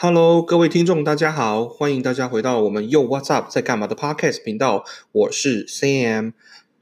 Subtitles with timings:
[0.00, 6.34] Hello，各位听众，大家好，欢迎大家回到我们 Yo What's Up 在干嘛的 Podcast 频道，我是 Sam。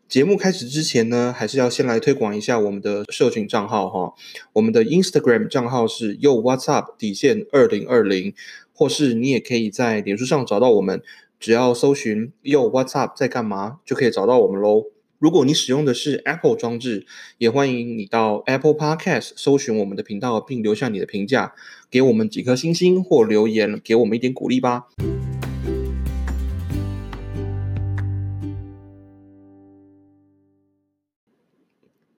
[0.06, 4.12] 节目开始之前呢，还是要先来推广一下我们的社群账号哈。
[4.52, 8.34] 我们的 Instagram 账号是 Yo What's Up 底线二零二零，
[8.74, 11.02] 或是你也可以在脸书上找到我们，
[11.40, 14.84] 只要搜寻 Yo What's Up 在干嘛，就可以找到我们喽。
[15.18, 17.06] 如果你使用的是 Apple 装置，
[17.38, 21.54] 也欢迎你到 Apple Podcast 搜寻我们的频道，并留下你的评价，
[21.90, 24.88] 给我们几颗星星或留言，给我们一点鼓励吧。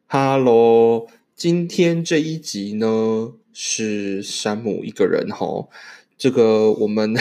[0.08, 5.68] Hello，今天这一集呢是山姆一个人哈。
[6.16, 7.14] 这个我们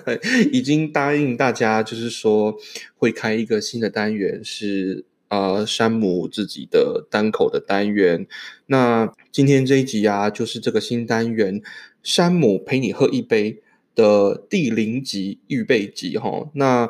[0.50, 2.56] 已经答应大家，就是说
[2.96, 5.04] 会开一个新的单元是。
[5.28, 8.26] 呃，山姆自己的单口的单元。
[8.66, 11.62] 那今天这一集啊，就是这个新单元
[12.02, 13.60] “山姆陪你喝一杯”
[13.94, 16.48] 的第零集预备集哈。
[16.54, 16.88] 那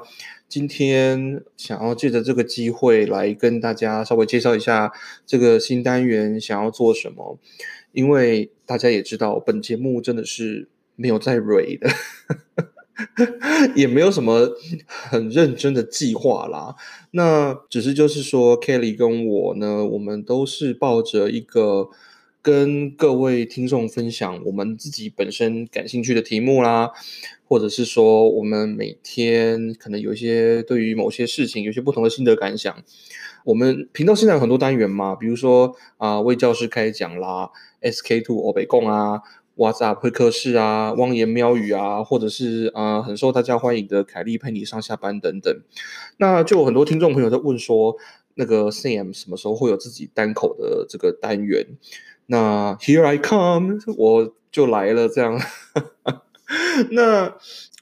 [0.48, 4.92] 今天想要借着这个机会来跟大家稍微介绍一下
[5.27, 7.39] 这个新单元想要做什么，
[7.92, 11.91] 因为大家也知道，本节目真的是没有在蕊的。
[13.74, 16.74] 也没有什么很认真的计划啦，
[17.12, 21.91] 那只是就是说，Kelly 跟我呢，我们都是抱着一个
[22.42, 26.91] 跟各位听众分享我们自己本身感兴趣的题目啦，
[27.46, 32.82] 或者是说我们每天可能有一些对于某些事情有些不同的心得感想。
[33.44, 39.22] 我们频道现在有很多单元嘛，比如说啊，为教师开讲啦，SK Two 欧北共啊。
[39.59, 45.55] WhatsApp 会客室啊，汪言喵语啊，或者是啊很受大家欢迎的凯莉陪你上下班等等，
[46.19, 47.97] 那就有很多听众朋友在问说，
[48.34, 51.67] 那个 Sam 什么时候会有自己单口的这个单元？
[52.27, 55.09] 那 Here I come，我就来了。
[55.09, 55.41] 这样，
[56.93, 57.34] 那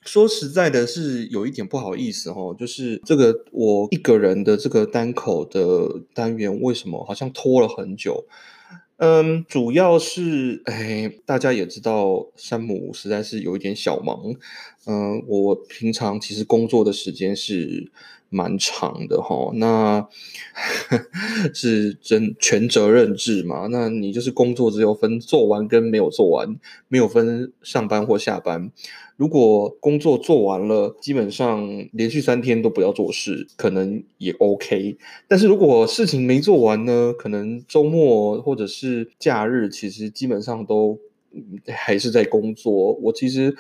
[0.03, 8.25] 说实在的，是有一点不好意思哦，就是这个我一个人的这个单口的单元，为什么好像拖了很久？
[8.99, 14.35] 嗯，主要是哎，大家也知道，山姆实在是有一点小忙。
[14.87, 17.91] 嗯，我平常其实工作的时间是
[18.31, 20.09] 蛮长的哈，那
[21.53, 23.67] 是真全责任制嘛？
[23.71, 26.57] 那你就是工作只有分做完跟没有做完，
[26.89, 28.71] 没有分上班或下班。
[29.17, 34.99] 如果工作做完了，基本上连续三天都不要做事，可能也 OK。
[35.27, 40.99] 但是如果事情没做完呢，可能周末或者是假日，其实基本上都
[41.67, 42.93] 还是在工作。
[42.93, 43.57] 我其实，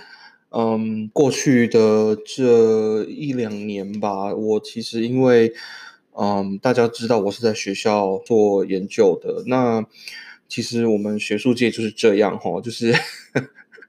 [0.50, 5.54] 嗯，过去的这一两年吧，我其实因为，
[6.12, 9.82] 嗯，大家知道我是在学校做研究的，那
[10.48, 12.94] 其实我们学术界就是这样哈，就是。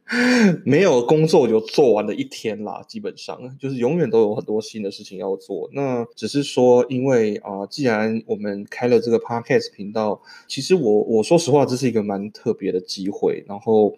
[0.64, 5.70] 没有工作就做完了一天啦，基本上就是永远都有很多新的事情要做。
[5.74, 13.44] 那只是说，因为啊，既然我们开了这个 podcast 频道，其实我我说实话，这是一个蛮特别的机会。
[13.48, 13.96] 然后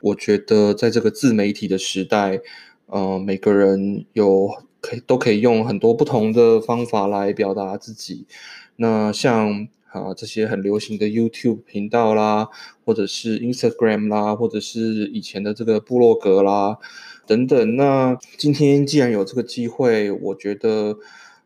[0.00, 2.40] 我觉得，在这个自媒体的时代，
[2.86, 4.48] 嗯，每个人有
[4.80, 8.26] 可以都可以用很多不同的方法来表达自己。
[8.76, 9.68] 那像。
[9.92, 12.48] 啊，这些很流行的 YouTube 频道啦，
[12.84, 16.78] 或者是 Instagram 啦，或者是以前的这个部落格啦，
[17.26, 17.76] 等等。
[17.76, 20.96] 那今天既然有这个机会，我觉得，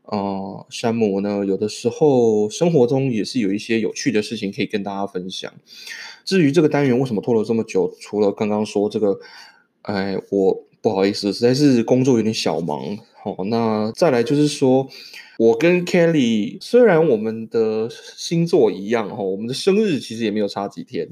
[0.04, 5.52] 呃，山姆呢，有的时候生活中也是有一些有趣的事情可以跟大家分享。
[6.24, 9.18] 至于这个单元为什么拖了这么久，除了刚刚说这个，
[9.82, 12.96] 哎，我不好意思，实在是工作有点小忙。
[13.20, 14.88] 好，那再来就是说。
[15.38, 21.06] 我跟 Kelly 虽然我们的星座一样哈，我们的生日其实也没有差几天，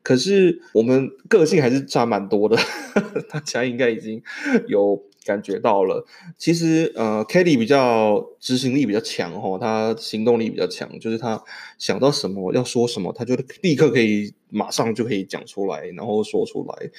[0.00, 2.56] 可是我们个性还是差蛮多的，
[3.28, 4.22] 大家应该已经
[4.68, 6.06] 有感觉到了。
[6.36, 11.42] 其实呃，Kelly 比较执行力比较强哈，他行动力比较强，就是他
[11.78, 16.90] 想到什么要说什么，他就立刻可以马上就可以讲出来，然后说出来。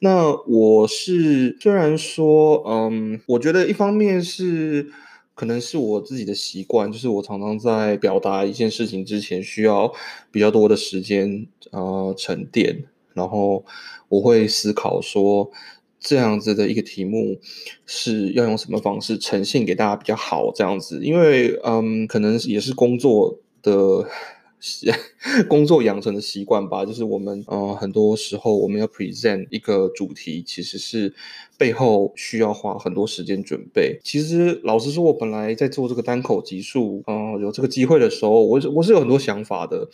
[0.00, 4.90] 那我是虽然说嗯，我觉得一方面是。
[5.34, 9.90] 可能是我自己的习惯，就是我常常在表达一件事情之前，需要
[10.30, 13.64] 比较多的时间呃沉淀，然后
[14.10, 15.50] 我会思考说
[16.02, 17.38] 这样子的一个题目
[17.86, 24.06] 是要用什么方式呈现给大家比较好，这样子，因为嗯，可能也是工作的。
[25.48, 31.12] 工作养成的习惯吧，就是我们呃很多时候我们要 present 一个主题，其实是
[31.58, 33.98] 背后需要花很多时间准备。
[34.04, 39.88] 其实老实说，我本来在做这个单口集数，嗯，有这个机会的时候，我是我是有很多想法的，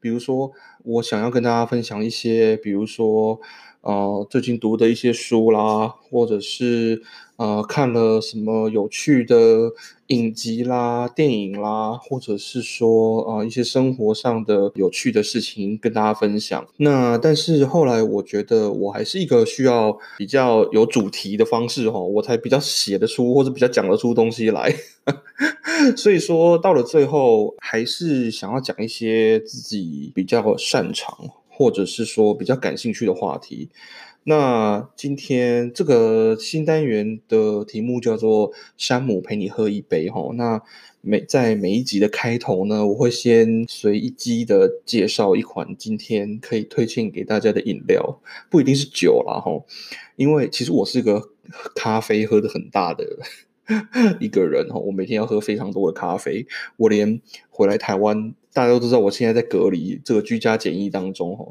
[0.00, 0.50] 比如说
[0.82, 3.38] 我想要跟大家分享一些，比如说。
[3.86, 7.00] 呃最近读的一些书啦，或者是
[7.36, 9.70] 呃看了什么有趣的
[10.08, 16.66] 影集啦、电影啦，或者是说啊一些生活上的有趣的事情跟大家分享。
[16.78, 24.74] 那但是后来我觉得我还是一个需要比较有主题的方式哈，我才比较写得出或者比较讲得出东西来。
[25.96, 31.16] 所以说到了最后，还是想要讲一些自己比较擅长。
[31.56, 33.70] 或者是说比较感兴趣的话题，
[34.24, 40.30] 那今天这个新单元的题目叫做“山姆陪你喝一杯”哈。
[40.34, 40.60] 那
[41.00, 48.20] 每在每一集的开头呢，我会先随一机的介绍一款今天可以推荐给大家的饮料，
[48.50, 49.64] 不一定是酒啦哈，
[50.16, 51.30] 因为其实我是个
[51.74, 53.06] 咖啡喝的很大的。
[54.20, 56.46] 一个人哈，我每天要喝非常多的咖啡。
[56.76, 57.20] 我连
[57.50, 61.46] 回来台湾，大家都知道我现在在隔离这个居家检疫当中哈。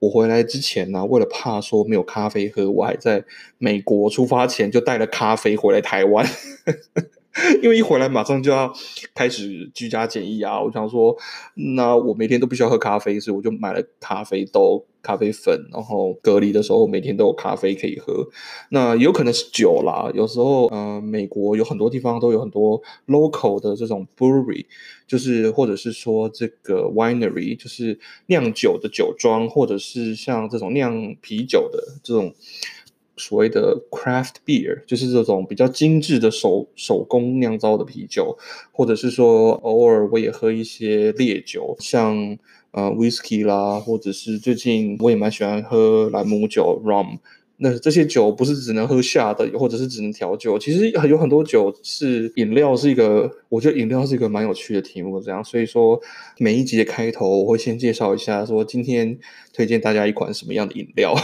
[0.00, 3.24] 我回来之前呢，为了怕说没有咖啡喝，我还在
[3.58, 6.26] 美国出发前就带了咖啡回来台湾。
[7.62, 8.72] 因为一回来马上就要
[9.14, 11.16] 开始居家检疫啊，我想说，
[11.74, 18.26] 那我每天都必须要喝咖啡，所以我就买了咖啡豆、咖啡粉，然后隔离的时候每天都有咖啡可以喝。
[18.70, 24.66] 那有可能是酒啦，有时候，呃，美国有很多地方都有很多 local 的这种 brewery，
[25.06, 32.34] 就是或者是说这个 winery，就是酿酒的酒庄，或者是像这种酿啤酒的这种。
[33.20, 38.36] 所谓的 craft beer 就是这种比较精致的手手工酿造的啤酒，
[38.72, 42.38] 或者是说偶尔我也喝一些烈酒，像
[42.72, 47.18] 呃 whiskey 啦，或者是最近我也蛮喜欢喝朗姆酒 rum。
[47.62, 50.58] 那这些酒不是只能喝下的，或者是只能调酒。
[50.58, 55.20] 其实有很多酒是饮料，是一个我觉得饮料是一个蛮有趣的题目。
[55.20, 56.00] 这样，所以说
[56.38, 59.18] 每一集的开头我会先介绍一下，说今天
[59.52, 61.14] 推荐大家一款什么样的饮料，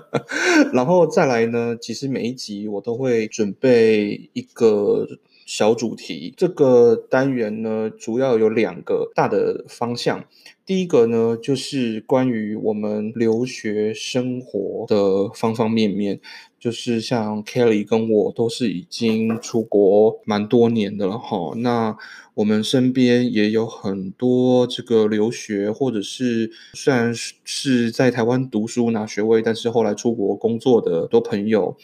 [0.72, 5.06] 然后再来呢，其实每一集我都会准备一个。
[5.46, 10.24] 小主题这个单元呢，主要有两个大的方向。
[10.66, 16.20] 第一个呢，就是关于我们留学生活的方方面面，
[16.58, 21.52] 就是像 Kelly 跟我都是已经出国蛮多年的了哈。
[21.58, 21.96] 那
[22.34, 27.14] 我们身边也有很多这个留学，或者是虽然
[27.44, 31.76] 是在台湾读书拿学位，但是后来出国工作的多朋友，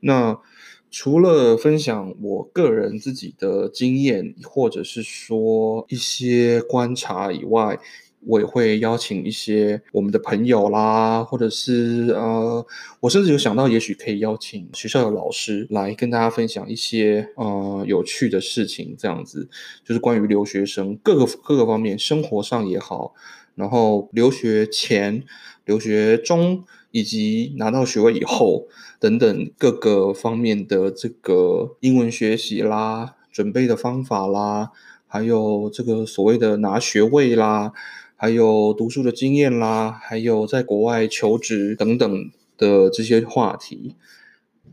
[0.00, 0.40] 那。
[0.90, 7.78] 除了分享我个人自己的经验，或者是说一些观察以外，
[8.26, 12.66] 我也会邀请一些我们的朋友啦，或者是呃，
[13.00, 19.48] 我甚至有想到，也许可以邀请学校的老师来跟大家分享一些呃有趣的事情，这样子
[19.82, 23.14] 就是关于留学生各个各个方面，生活上也好，
[23.54, 25.24] 然后留学前、
[25.64, 26.64] 留学中。
[26.92, 28.66] 以及拿到学位以后
[28.98, 34.72] 等等各个方面的这个英文学习啦、准备的方法啦，
[35.06, 37.72] 还有这个所谓的拿学位啦，
[38.16, 43.94] 还有读书的经验啦，还有在国外求职等等的这些话题。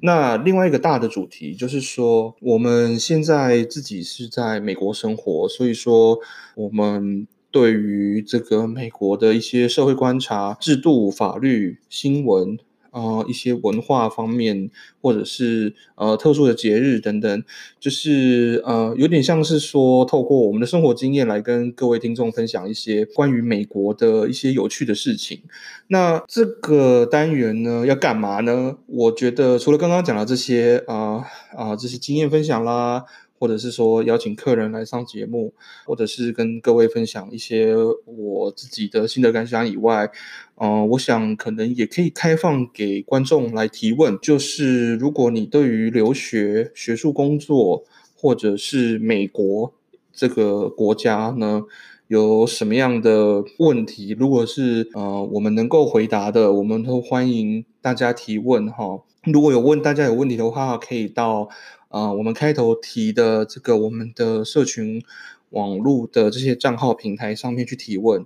[0.01, 6.17] 那另外一个大的主题就是说，我们现在自己是在美国生活，所以说
[6.55, 7.27] 我们。
[7.51, 12.57] 对于这个美国的一些社会观察、制度、法律、新闻
[12.91, 14.69] 啊，一些文化方面，
[15.01, 17.43] 或者是呃特殊的节日等等，
[17.79, 25.41] 就是呃有点像是说，透过我们的生活经验来跟各位听众分享一些关于美国的一些有趣的事情。
[25.87, 28.77] 那这个单元呢，要干嘛呢？
[28.87, 31.23] 我觉得除了刚刚讲的这些啊
[31.55, 33.05] 啊这些经验分享啦。
[33.39, 35.53] 或者是说邀请客人来上节目，
[35.85, 37.75] 或者是跟各位分享一些
[38.05, 40.09] 我自己的心得感想以外，
[40.55, 44.17] 嗯，我想可能也可以开放给观众来提问。
[44.19, 47.83] 就是如果你对于留学、学术工作，
[48.15, 49.73] 或者是美国
[50.11, 51.63] 这个国家呢，
[52.07, 59.03] 有什么样的问题，如果是呃我们能够回答的，我们都欢迎大家提问哈。
[59.23, 61.49] 如果有问大家有问题的话，可以到。
[61.89, 65.03] 啊，我们开头提的这个我们的社群
[65.51, 68.25] 网络的这些账号平台上面去提问，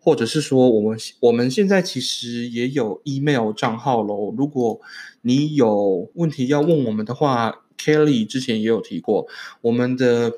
[0.00, 4.34] 或者是说我们我们现在其实也有 email 账号喽。
[4.36, 4.80] 如果
[5.20, 9.26] 你有问题要问我们的话，Kelly 之前也有提过，
[9.60, 10.32] 我们的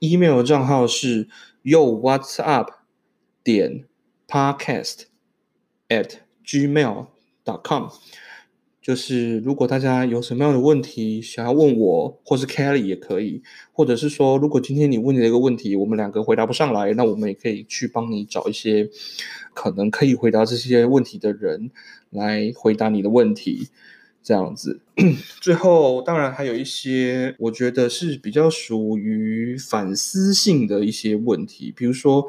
[0.00, 1.28] email 账号是
[1.62, 2.70] yo what's up
[3.44, 3.84] 点
[4.26, 5.02] podcast
[5.88, 6.14] at
[6.44, 7.06] gmail
[7.44, 7.90] dot com。
[8.86, 18.88] 就是如果大家有什么样的问题想要问我，或是 Kelly 也可以，或者是说，如果今天你问的一个问题，我们两个回答不上来，那我们也可以去帮你找一些
[19.54, 21.72] 可能可以回答这些问题的人
[22.10, 23.70] 来回答你的问题。
[24.22, 24.80] 这样子，
[25.42, 32.28] 最后当然还有一些，我觉得是比较属于反思性的一些问题，比如说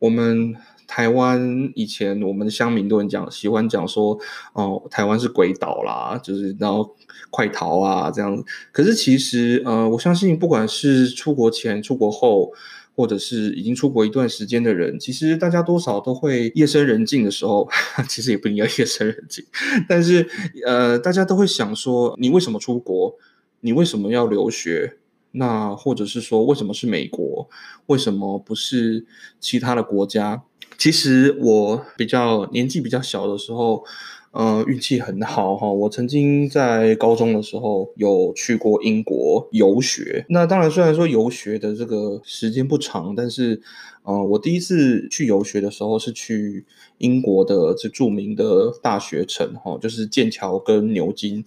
[0.00, 0.54] 我们。
[0.86, 4.18] 台湾以前我们的乡民都很讲，喜欢讲说，
[4.52, 6.94] 哦，台湾是鬼岛啦，就是然后
[7.30, 8.42] 快逃啊这样。
[8.72, 12.52] 可是其实，呃，我相信不管是出国前、出国后，
[12.96, 17.68] 或者是已经出国一段时间的人，其实大家多少都会夜深人静的时候，
[18.08, 19.44] 其实也不应该夜深人静，
[19.88, 20.28] 但是
[20.66, 23.14] 呃，大家都会想说，你为什么出国？
[23.60, 24.98] 你为什么要留学？
[25.36, 27.48] 那或者是说，为什么是美国？
[27.86, 29.04] 为什么不是
[29.40, 30.44] 其他的国家？
[30.78, 33.84] 其实我比较年纪比较小的时候，
[34.34, 35.70] 呃，运气很好哈。
[35.70, 40.26] 我曾经在高中的时候有去过英国游学。
[40.28, 43.62] 那当然，虽然说游学的这个时间不长，但是。
[44.06, 46.62] 嗯，我第一次去游学的时候是去
[46.98, 51.42] 英国的这著名的大学城，哈，就是剑桥跟牛津，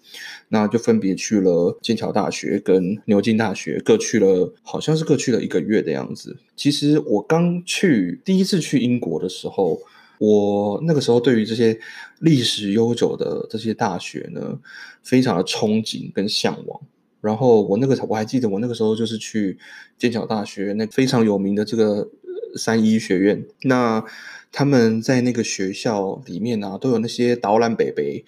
[0.48, 6.36] 那就分别去了剑桥大学跟牛津大学，各去了，好像是各去了一个月的样子。
[6.56, 9.80] 其实我刚去第一次去英国的时候，
[10.20, 11.80] 我那个时候对于这些
[12.20, 14.60] 历史悠久的这些大学呢，
[15.04, 16.82] 非常的憧憬跟向往。
[17.22, 19.58] 然后我那个我还记得，我那个时候就是去
[19.98, 22.10] 剑桥大学那非常有名的这个。
[22.56, 24.04] 三一学院，那
[24.52, 28.26] 他们在那个学校里面呢，都有那些导览北北，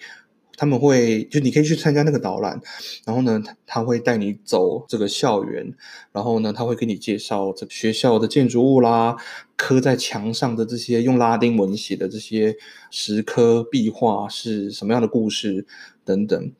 [0.60, 2.60] 他们会就你可以去参加那个导览，
[3.06, 5.72] 然后呢，他他会带你走这个校园，
[6.12, 9.16] 然后呢，他会给你介绍这学校的建筑物啦，
[9.56, 12.54] 刻在墙上的这些用拉丁文写的这些
[12.90, 15.64] 石刻壁画是什么样的故事
[16.04, 16.52] 等等。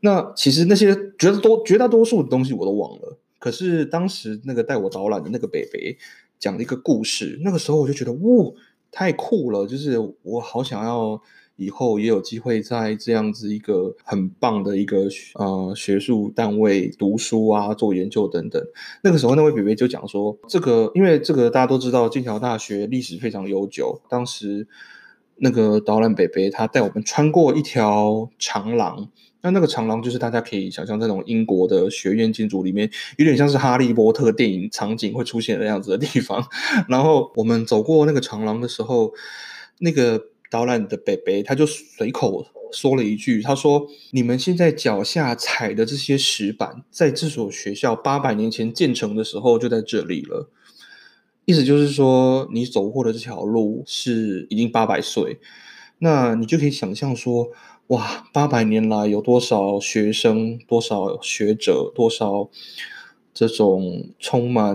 [0.00, 5.96] 那其实那些绝大多绝大多数的东西我都忘了，可是当时那个带我导览的那个北北。
[6.38, 8.52] 讲了一个故事，那个时候我就觉得，哇，
[8.92, 9.66] 太酷了！
[9.66, 11.18] 就是我好想要
[11.56, 18.62] 以后也有机会在这样子一个很棒的一个呃学术单位读书啊，做研究等等。
[19.02, 24.68] 那个时候那位北北就讲说，这个因为这个大家都知道，剑桥大学历史非常悠久，当时
[25.36, 29.10] 那个导览北北他带我们穿过一条长廊。
[29.42, 36.44] 那那个长廊就是大家可以想象，这种英国的学院建筑里面，有点像是哈利波特电影场景会出现的样子的地方。
[36.88, 39.12] 然后我们走过那个长廊的时候，
[39.78, 50.50] 那个导览的北北他就随口说了一句：“他说，你们现在脚下踩的这些石板，在这所学校八百年前建成的时候就在这里了。
[51.44, 55.38] 意思就是说，你走过的这条路是已经八百岁，
[55.98, 57.48] 那你就可以想象说。”
[57.90, 62.50] 哇，八百年来有多少学生、多少学者、多少
[63.36, 64.74] 这种充满，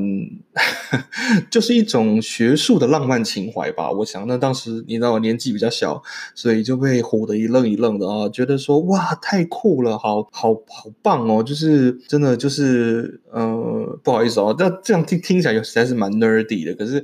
[1.49, 3.91] 就是一种学术的浪漫情怀吧。
[3.91, 5.99] 我想，那当时你知道我年纪比较小，
[6.35, 17.03] 所以就被唬得一愣一愣的啊，觉得说哇，太酷了，好好好棒哦，就是真的就是呃，不好意思哦，那这样听听起来实在是蛮 nerdy 的，可是。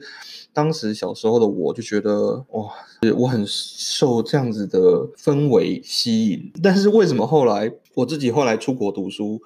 [0.57, 2.67] 当时小时候的我就觉得哇，
[3.15, 4.79] 我很受这样子的
[5.15, 6.51] 氛围吸引。
[6.63, 9.39] 但是为什么后来我自己后来出国读书，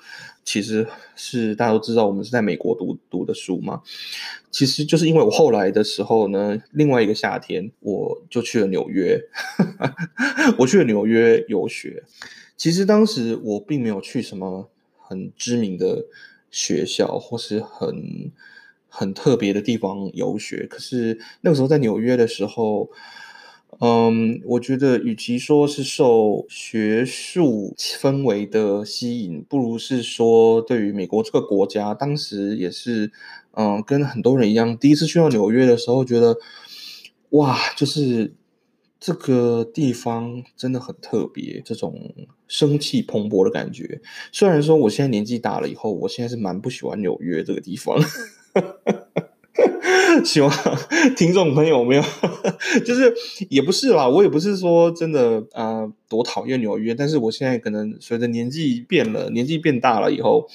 [0.45, 0.87] 其实
[1.17, 3.81] 是大家都知道我们是在美国读读的书嘛。
[4.51, 9.19] 其实就是因为我后来的时候呢，另外一个夏天我就去了纽约，
[10.59, 12.05] 我去了纽约游学。
[12.55, 16.05] 其实当时我并没有去什么很知名的
[16.49, 18.31] 学校，或是很。
[18.93, 22.89] 很特别的地方游学，可是那个时候在纽约的时候，
[23.79, 33.11] 嗯，我觉得与其说是受学术氛围的吸引，不如是说对于美国这个国家，当时也是，
[33.53, 36.37] 嗯，跟很多人一样，第一次去到纽约的时候，觉得
[37.29, 38.33] 哇，就是
[38.99, 42.13] 这个地方真的很特别，这种
[42.49, 44.01] 生气蓬勃的感觉。
[44.33, 47.97] 虽然说我现在年纪大了以后，我现在是蛮不喜欢纽约这个地方。
[50.25, 50.51] 希望
[51.15, 52.03] 听众朋友没有，
[52.85, 53.13] 就是
[53.49, 60.47] 也不是啦，我也不是说真的啊，多讨厌纽约，但是我现在可能随着年纪变了，年纪变大了以后。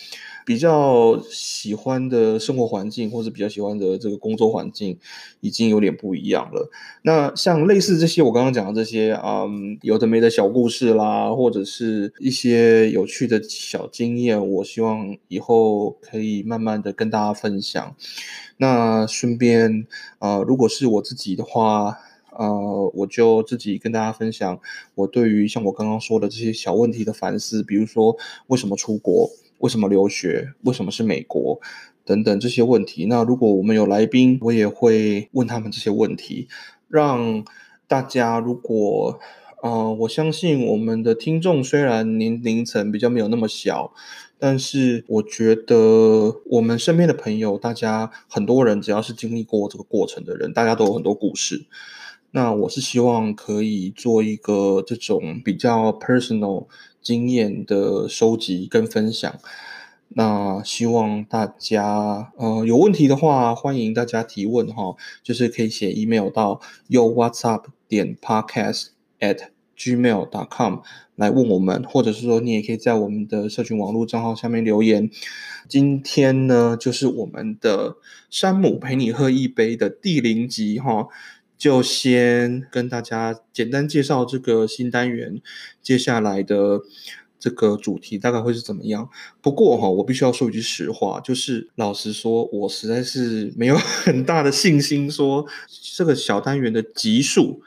[0.46, 4.96] 比较喜欢的生活环境，或者比较喜欢的这个工作环境，
[5.40, 6.70] 已经有点不一样了。
[7.02, 17.96] 那像类似这些我刚刚讲的这些，嗯，有的没的小故事啦，或者是一些有趣的小经验，我希望以后可以慢慢的跟大家分享。
[18.58, 19.88] 那顺便，
[20.20, 21.98] 呃，如果是我自己的话。
[22.38, 24.60] 呃，我就自己跟大家分享
[24.94, 28.16] 我对于像我刚刚说的这些小问题的反思，比如说
[28.48, 31.60] 为什么出国，为什么留学，为什么是美国
[32.04, 33.06] 等等这些问题。
[33.06, 36.48] 那如果我们有来宾，我也会问他们这些问题，
[36.88, 37.44] 让
[37.86, 39.18] 大家如果。
[39.62, 43.92] 呃，我相信我们的听众虽然年龄层比较没有那么小，
[44.38, 51.64] 但是我觉得我们身边的朋友，大家很多人只要是经历过这个过程的人，大家都有很多故事。
[52.36, 56.66] 那我是希望可以做一个这种比较 personal
[57.00, 59.34] 经验的收集跟分享。
[60.10, 68.88] 那希望大家呃有问题的话，欢迎大家提问哈，就是可以写 email 到 yo whatsapp 点 podcast
[69.18, 69.38] at
[69.74, 70.80] gmail dot com
[71.14, 75.10] 来问我们，或者是说你也可以在我们的社群网络账号下面留言。
[75.66, 77.96] 今天呢，就是我们的
[78.28, 81.08] 山姆陪你喝一杯的第零集哈，
[81.56, 85.40] 就先跟大家简单介绍这个新单元，
[85.82, 86.80] 接下来的
[87.38, 89.08] 这个主题大概会是怎么样。
[89.40, 95.46] 不过哈，我必须要说一句实话，就是老实说，我实在是没有很大的信心说
[95.94, 97.62] 这个小单元的集数。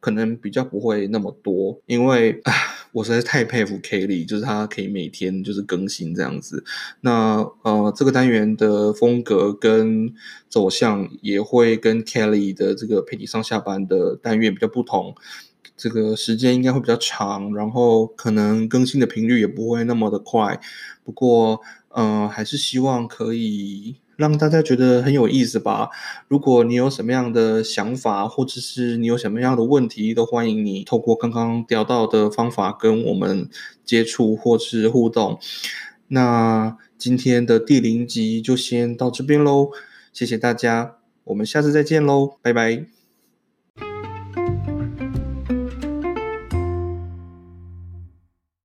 [0.00, 2.52] 可能比较不会那么多，因为啊，
[2.92, 6.62] 我实在太佩服 Kelly，就是他可以每天就是更新这样子。
[7.00, 10.14] 那呃，这个单元的风格跟
[10.48, 15.14] 走向也会跟 Kelly 的这个陪你上下班的单元比较不同，
[15.76, 20.60] 这个时间应该会比较长，然后可能更新的频率也不会那么的快。
[21.02, 23.96] 不过，呃，还是希望可以。
[24.22, 25.90] 让大家觉得很有意思吧。
[26.28, 33.48] 如果你有什么样的想法，或者是你有什么样的问题，都欢迎你透过刚刚聊到的方法跟我们
[33.84, 35.40] 接触或是互动。
[36.06, 39.70] 那今天的第零集就先到这边喽，
[40.12, 43.01] 谢谢大家，我们下次再见喽，拜拜。